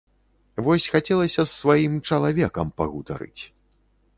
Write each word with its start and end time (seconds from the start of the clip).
Вось 0.67 0.87
хацелася 0.93 1.45
з 1.45 1.51
сваім 1.59 1.93
чала 2.09 2.29
векам 2.39 2.67
пагутарыць. 2.81 3.43